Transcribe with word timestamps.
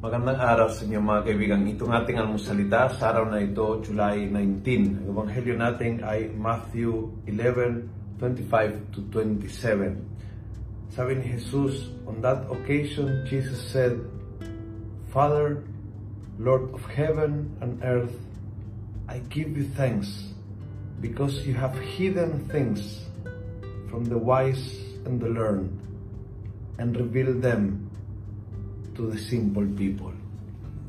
Magandang 0.00 0.40
araw 0.40 0.72
sa 0.72 0.88
inyo 0.88 0.96
mga 0.96 1.28
kaibigan. 1.28 1.60
Itong 1.76 1.92
ating 1.92 2.16
almusalita 2.16 2.88
sa 2.96 3.12
araw 3.12 3.28
na 3.28 3.44
ito, 3.44 3.84
July 3.84 4.32
19. 4.32 4.96
Ang 4.96 5.12
ebanghelyo 5.12 5.60
natin 5.60 6.00
ay 6.00 6.32
Matthew 6.32 7.12
11, 7.28 8.16
25 8.16 8.96
to 8.96 9.04
27. 9.12 10.00
Sabi 10.96 11.20
ni 11.20 11.36
Jesus, 11.36 11.92
on 12.08 12.16
that 12.24 12.48
occasion, 12.48 13.28
Jesus 13.28 13.60
said, 13.68 14.00
Father, 15.12 15.68
Lord 16.40 16.72
of 16.72 16.80
heaven 16.88 17.52
and 17.60 17.76
earth, 17.84 18.16
I 19.04 19.20
give 19.28 19.52
you 19.52 19.68
thanks 19.76 20.32
because 21.04 21.44
you 21.44 21.52
have 21.60 21.76
hidden 21.76 22.48
things 22.48 23.04
from 23.92 24.08
the 24.08 24.16
wise 24.16 24.80
and 25.04 25.20
the 25.20 25.28
learned 25.28 25.76
and 26.80 26.96
revealed 26.96 27.44
them 27.44 27.84
to 29.00 29.08
the 29.08 29.16
simple 29.16 29.64
people. 29.80 30.12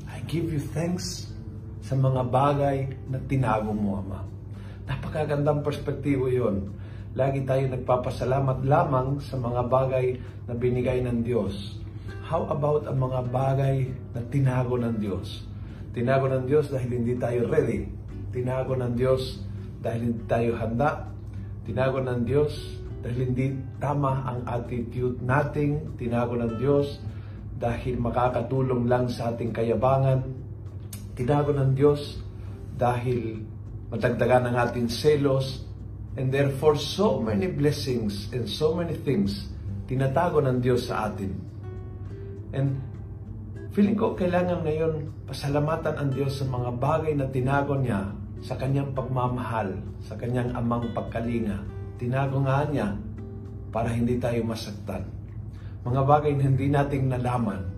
I 0.04 0.20
give 0.28 0.52
you 0.52 0.60
thanks 0.60 1.32
sa 1.80 1.96
mga 1.96 2.28
bagay 2.28 2.92
na 3.08 3.16
tinago 3.24 3.72
mo, 3.72 4.04
Ama. 4.04 4.28
Napakagandang 4.84 5.64
perspektibo 5.64 6.28
yon. 6.28 6.76
Lagi 7.16 7.40
tayo 7.48 7.64
nagpapasalamat 7.72 8.68
lamang 8.68 9.16
sa 9.24 9.40
mga 9.40 9.64
bagay 9.64 10.20
na 10.44 10.52
binigay 10.52 11.00
ng 11.00 11.24
Diyos. 11.24 11.80
How 12.28 12.52
about 12.52 12.84
ang 12.84 13.00
mga 13.00 13.32
bagay 13.32 13.88
na 14.12 14.20
tinago 14.28 14.76
ng 14.76 15.00
Diyos? 15.00 15.48
Tinago 15.96 16.28
ng 16.28 16.44
Diyos 16.44 16.68
dahil 16.68 16.92
hindi 16.92 17.16
tayo 17.16 17.48
ready. 17.48 17.88
Tinago 18.28 18.76
ng 18.76 18.92
Diyos 18.92 19.40
dahil 19.80 20.12
hindi 20.12 20.22
tayo 20.28 20.60
handa. 20.60 21.08
Tinago 21.64 22.04
ng 22.04 22.28
Diyos 22.28 22.52
dahil 23.00 23.32
hindi 23.32 23.56
tama 23.80 24.24
ang 24.28 24.44
attitude 24.44 25.20
nating. 25.24 25.96
Tinago 25.96 26.36
ng 26.36 26.60
Diyos 26.60 27.00
dahil 27.62 27.94
makakatulong 28.02 28.90
lang 28.90 29.06
sa 29.06 29.30
ating 29.30 29.54
kayabangan. 29.54 30.26
Tinago 31.14 31.54
ng 31.54 31.78
Diyos 31.78 32.18
dahil 32.74 33.46
matagdagan 33.94 34.50
ang 34.50 34.56
ating 34.66 34.90
selos. 34.90 35.62
And 36.18 36.34
therefore, 36.34 36.74
so 36.76 37.22
many 37.22 37.46
blessings 37.46 38.34
and 38.34 38.44
so 38.50 38.74
many 38.74 38.98
things 38.98 39.48
tinatago 39.86 40.42
ng 40.42 40.58
Diyos 40.58 40.90
sa 40.90 41.08
atin. 41.08 41.32
And 42.50 42.82
feeling 43.70 43.96
ko 43.96 44.18
kailangan 44.18 44.66
ngayon 44.66 44.92
pasalamatan 45.24 45.94
ang 45.96 46.10
Diyos 46.12 46.42
sa 46.42 46.44
mga 46.50 46.70
bagay 46.76 47.14
na 47.16 47.30
tinago 47.30 47.78
niya 47.78 48.12
sa 48.42 48.58
kanyang 48.58 48.92
pagmamahal, 48.92 49.72
sa 50.04 50.18
kanyang 50.18 50.52
amang 50.52 50.90
pagkalinga. 50.92 51.62
Tinago 51.96 52.44
nga 52.44 52.66
niya 52.68 52.92
para 53.72 53.88
hindi 53.88 54.20
tayo 54.20 54.44
masaktan 54.44 55.21
mga 55.82 56.02
bagay 56.06 56.32
na 56.38 56.44
hindi 56.46 56.66
nating 56.70 57.10
nalaman, 57.10 57.72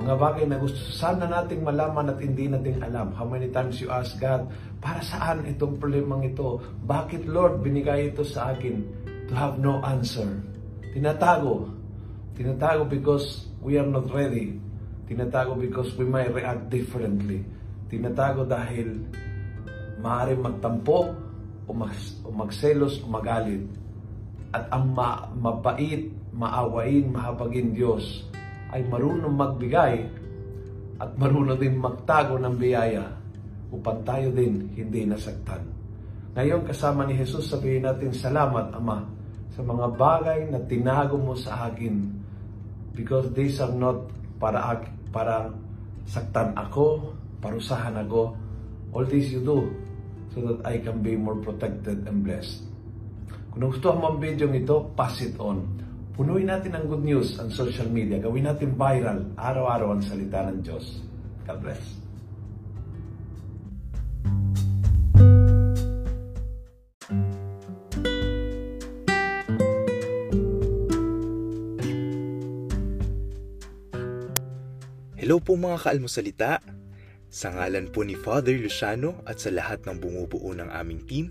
mga 0.00 0.16
bagay 0.16 0.44
na 0.48 0.56
gusto 0.56 0.80
sana 0.96 1.28
nating 1.28 1.60
malaman 1.60 2.08
at 2.08 2.18
hindi 2.24 2.48
nating 2.48 2.80
alam. 2.80 3.12
How 3.12 3.28
many 3.28 3.52
times 3.52 3.84
you 3.84 3.92
ask 3.92 4.16
God, 4.16 4.48
para 4.80 5.04
saan 5.04 5.44
itong 5.44 5.76
problemang 5.76 6.24
ito? 6.24 6.56
Bakit 6.88 7.28
Lord 7.28 7.60
binigay 7.60 8.08
ito 8.08 8.24
sa 8.24 8.56
akin? 8.56 8.80
To 9.28 9.32
have 9.36 9.60
no 9.60 9.84
answer. 9.84 10.40
Tinatago. 10.96 11.68
Tinatago 12.32 12.88
because 12.88 13.52
we 13.60 13.76
are 13.76 13.84
not 13.84 14.08
ready. 14.08 14.56
Tinatago 15.04 15.60
because 15.60 15.92
we 16.00 16.08
might 16.08 16.32
react 16.32 16.72
differently. 16.72 17.44
Tinatago 17.92 18.48
dahil 18.48 19.04
maaaring 20.00 20.40
magtampo 20.40 21.12
o, 21.68 21.70
mag, 21.76 21.92
o 22.24 22.32
magselos 22.32 23.04
o 23.04 23.06
magalit. 23.12 23.68
At 24.50 24.64
ang 24.72 24.96
ma- 24.96 25.28
mabait 25.36 26.08
maawain, 26.40 27.12
mahabagin 27.12 27.76
Diyos 27.76 28.24
ay 28.72 28.88
marunong 28.88 29.36
magbigay 29.36 30.08
at 30.96 31.10
marunong 31.20 31.60
din 31.60 31.76
magtago 31.76 32.40
ng 32.40 32.56
biyaya 32.56 33.04
upang 33.68 34.00
tayo 34.08 34.32
din 34.32 34.72
hindi 34.72 35.04
nasaktan. 35.04 35.68
Ngayon 36.32 36.64
kasama 36.64 37.04
ni 37.04 37.18
Jesus 37.20 37.50
sabihin 37.52 37.84
natin 37.84 38.14
salamat 38.14 38.72
Ama 38.72 39.04
sa 39.52 39.60
mga 39.60 39.86
bagay 39.98 40.40
na 40.48 40.62
tinago 40.64 41.20
mo 41.20 41.36
sa 41.36 41.68
akin 41.68 42.08
because 42.96 43.28
these 43.36 43.60
are 43.60 43.74
not 43.74 44.08
para 44.40 44.80
para 45.12 45.52
saktan 46.08 46.56
ako, 46.56 47.12
parusahan 47.44 48.00
ako. 48.00 48.32
All 48.90 49.06
this 49.06 49.30
you 49.30 49.42
do 49.44 49.70
so 50.34 50.42
that 50.42 50.58
I 50.66 50.82
can 50.82 51.02
be 51.02 51.14
more 51.14 51.38
protected 51.38 52.06
and 52.06 52.26
blessed. 52.26 52.66
Kung 53.50 53.66
gusto 53.66 53.94
mo 53.94 54.14
ang 54.14 54.18
video 54.22 54.46
ito, 54.50 54.94
pass 54.94 55.18
it 55.22 55.34
on. 55.42 55.89
Punuin 56.18 56.50
natin 56.50 56.74
ang 56.74 56.90
good 56.90 57.06
news 57.06 57.38
ang 57.38 57.54
social 57.54 57.86
media. 57.86 58.18
Gawin 58.18 58.50
natin 58.50 58.74
viral 58.74 59.30
araw-araw 59.38 59.94
ang 59.94 60.02
salita 60.02 60.42
ng 60.50 60.58
Diyos. 60.58 61.06
God 61.46 61.58
bless. 61.62 61.82
Hello 75.14 75.38
po 75.38 75.54
mga 75.54 75.78
kaalmosalita. 75.78 76.58
Sa 77.30 77.54
ngalan 77.54 77.94
po 77.94 78.02
ni 78.02 78.18
Father 78.18 78.58
Luciano 78.58 79.22
at 79.22 79.38
sa 79.38 79.54
lahat 79.54 79.86
ng 79.86 80.02
bumubuo 80.02 80.50
ng 80.50 80.66
aming 80.74 81.06
team, 81.06 81.30